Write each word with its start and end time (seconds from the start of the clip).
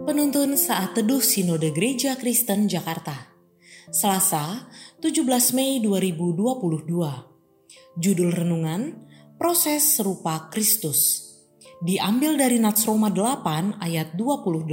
Penuntun 0.00 0.56
Saat 0.56 0.96
Teduh 0.96 1.20
Sinode 1.20 1.76
Gereja 1.76 2.16
Kristen 2.16 2.72
Jakarta. 2.72 3.36
Selasa 3.92 4.64
17 5.04 5.28
Mei 5.52 5.76
2022 5.84 6.88
Judul 8.00 8.30
Renungan 8.32 8.96
Proses 9.36 9.84
Serupa 9.84 10.48
Kristus. 10.48 11.28
Diambil 11.84 12.40
dari 12.40 12.56
Nats 12.56 12.88
Roma 12.88 13.12
8 13.12 13.76
ayat 13.76 14.16
28 14.16 14.72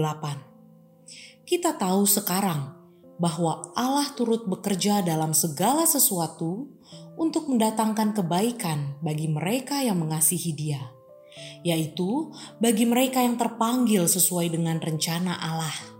Kita 1.44 1.76
tahu 1.76 2.08
sekarang 2.08 2.80
bahwa 3.20 3.76
Allah 3.76 4.08
turut 4.16 4.48
bekerja 4.48 5.04
dalam 5.04 5.36
segala 5.36 5.84
sesuatu 5.84 6.72
untuk 7.20 7.52
mendatangkan 7.52 8.16
kebaikan 8.16 8.96
bagi 9.04 9.28
mereka 9.28 9.84
yang 9.84 10.00
mengasihi 10.00 10.56
Dia 10.56 10.97
yaitu 11.62 12.32
bagi 12.58 12.86
mereka 12.88 13.22
yang 13.22 13.36
terpanggil 13.36 14.06
sesuai 14.10 14.52
dengan 14.54 14.82
rencana 14.82 15.38
Allah. 15.38 15.98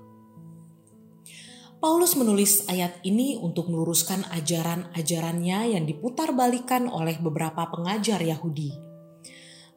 Paulus 1.78 2.18
menulis 2.18 2.66
ayat 2.74 2.98
ini 3.06 3.38
untuk 3.38 3.70
meluruskan 3.70 4.26
ajaran-ajarannya 4.34 5.78
yang 5.78 5.86
diputarбalikan 5.86 6.90
oleh 6.90 7.22
beberapa 7.22 7.70
pengajar 7.70 8.18
Yahudi. 8.18 8.74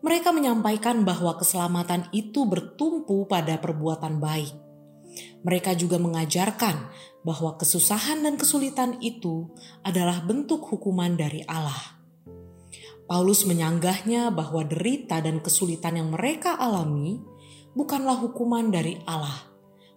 Mereka 0.01 0.33
menyampaikan 0.33 1.05
bahwa 1.05 1.37
keselamatan 1.37 2.09
itu 2.17 2.49
bertumpu 2.49 3.29
pada 3.29 3.61
perbuatan 3.61 4.17
baik. 4.17 4.57
Mereka 5.45 5.77
juga 5.77 6.01
mengajarkan 6.01 6.89
bahwa 7.21 7.61
kesusahan 7.61 8.25
dan 8.25 8.41
kesulitan 8.41 8.97
itu 9.05 9.53
adalah 9.85 10.25
bentuk 10.25 10.65
hukuman 10.73 11.21
dari 11.21 11.45
Allah. 11.45 12.00
Paulus 13.11 13.43
menyanggahnya 13.43 14.31
bahwa 14.31 14.63
derita 14.63 15.19
dan 15.19 15.43
kesulitan 15.43 15.99
yang 15.99 16.15
mereka 16.15 16.55
alami 16.55 17.19
bukanlah 17.75 18.15
hukuman 18.23 18.71
dari 18.71 19.03
Allah, 19.03 19.51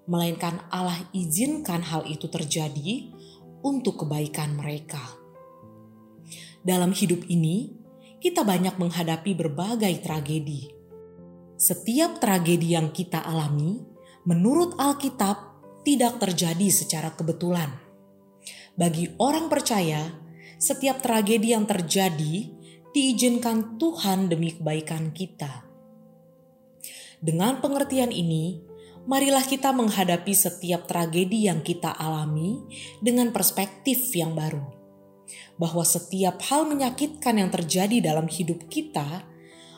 melainkan 0.09 0.65
Allah 0.73 0.97
izinkan 1.13 1.85
hal 1.85 2.09
itu 2.09 2.25
terjadi 2.25 3.13
untuk 3.61 4.01
kebaikan 4.01 4.57
mereka. 4.57 4.97
Dalam 6.65 6.89
hidup 6.89 7.21
ini, 7.29 7.77
kita 8.17 8.41
banyak 8.41 8.81
menghadapi 8.81 9.37
berbagai 9.37 9.93
tragedi. 10.01 10.73
Setiap 11.53 12.17
tragedi 12.17 12.73
yang 12.73 12.89
kita 12.89 13.21
alami, 13.21 13.77
menurut 14.25 14.73
Alkitab, 14.81 15.53
tidak 15.85 16.17
terjadi 16.17 16.65
secara 16.73 17.13
kebetulan. 17.13 17.77
Bagi 18.73 19.13
orang 19.21 19.53
percaya, 19.53 20.17
setiap 20.57 20.97
tragedi 21.05 21.53
yang 21.53 21.69
terjadi 21.69 22.62
diizinkan 22.93 23.81
Tuhan 23.81 24.29
demi 24.29 24.53
kebaikan 24.53 25.11
kita. 25.11 25.65
Dengan 27.17 27.57
pengertian 27.59 28.13
ini, 28.13 28.61
marilah 29.09 29.43
kita 29.43 29.73
menghadapi 29.73 30.31
setiap 30.31 30.85
tragedi 30.85 31.49
yang 31.49 31.65
kita 31.65 31.89
alami 31.89 32.61
dengan 33.01 33.33
perspektif 33.33 34.13
yang 34.13 34.37
baru. 34.37 34.61
Bahwa 35.57 35.81
setiap 35.81 36.41
hal 36.49 36.69
menyakitkan 36.69 37.41
yang 37.41 37.49
terjadi 37.49 38.13
dalam 38.13 38.29
hidup 38.29 38.69
kita 38.69 39.25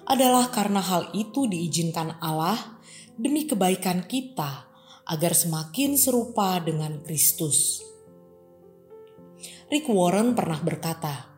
adalah 0.06 0.52
karena 0.52 0.84
hal 0.84 1.16
itu 1.16 1.48
diizinkan 1.48 2.20
Allah 2.20 2.82
demi 3.16 3.48
kebaikan 3.48 4.04
kita 4.06 4.68
agar 5.06 5.32
semakin 5.38 5.96
serupa 5.96 6.58
dengan 6.60 7.00
Kristus. 7.06 7.82
Rick 9.70 9.90
Warren 9.90 10.38
pernah 10.38 10.62
berkata, 10.62 11.35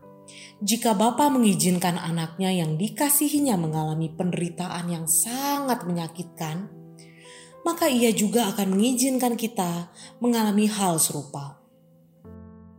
jika 0.57 0.97
Bapa 0.97 1.29
mengizinkan 1.29 2.01
anaknya 2.01 2.50
yang 2.50 2.81
dikasihinya 2.81 3.62
mengalami 3.62 4.09
penderitaan 4.09 4.90
yang 4.90 5.06
sangat 5.06 5.85
menyakitkan, 5.85 6.73
maka 7.62 7.85
ia 7.85 8.09
juga 8.09 8.50
akan 8.50 8.73
mengizinkan 8.73 9.38
kita 9.38 9.94
mengalami 10.17 10.66
hal 10.66 10.97
serupa. 10.97 11.62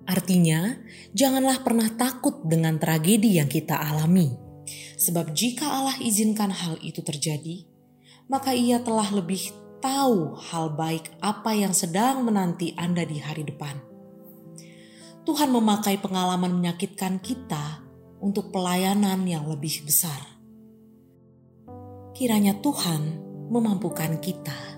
Artinya, 0.09 0.75
janganlah 1.13 1.61
pernah 1.61 1.87
takut 1.93 2.41
dengan 2.49 2.81
tragedi 2.81 3.37
yang 3.37 3.47
kita 3.47 3.77
alami, 3.77 4.33
sebab 4.97 5.37
jika 5.37 5.69
Allah 5.69 6.01
izinkan 6.01 6.49
hal 6.49 6.81
itu 6.81 7.05
terjadi, 7.05 7.69
maka 8.27 8.57
Ia 8.57 8.81
telah 8.81 9.13
lebih 9.13 9.53
tahu 9.85 10.35
hal 10.35 10.75
baik 10.75 11.13
apa 11.21 11.53
yang 11.55 11.77
sedang 11.77 12.25
menanti 12.25 12.73
Anda 12.75 13.05
di 13.05 13.21
hari 13.21 13.45
depan. 13.47 13.98
Tuhan 15.29 15.53
memakai 15.53 16.01
pengalaman 16.01 16.57
menyakitkan 16.57 17.21
kita 17.21 17.85
untuk 18.25 18.49
pelayanan 18.49 19.29
yang 19.29 19.45
lebih 19.45 19.85
besar. 19.85 20.25
Kiranya 22.17 22.57
Tuhan 22.65 23.21
memampukan 23.53 24.25
kita. 24.25 24.78